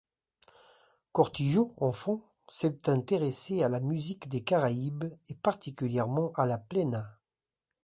Cortijo, 1.11 1.75
enfant, 1.77 2.23
s'est 2.47 2.89
intéressé 2.89 3.61
à 3.61 3.69
la 3.69 3.79
musique 3.79 4.29
des 4.29 4.41
Caraïbes, 4.41 5.05
et 5.29 5.35
particulièrement 5.35 6.33
à 6.33 6.47
la 6.47 6.57
plena. 6.57 7.19